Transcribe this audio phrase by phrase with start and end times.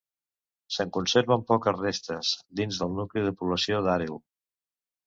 [0.77, 4.23] Se'n conserven poques restes, dins del nucli de població d'Àreu.